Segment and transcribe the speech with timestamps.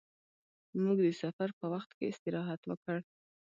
[0.83, 2.97] موږ د سفر په وخت کې استراحت وکړ.